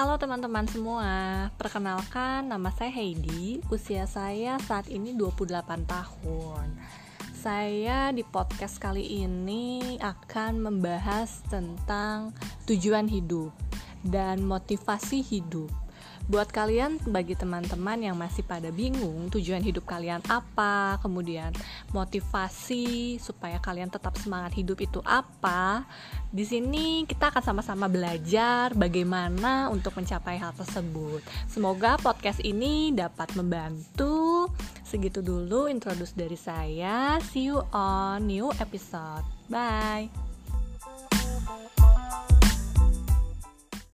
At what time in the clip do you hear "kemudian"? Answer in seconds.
21.02-21.50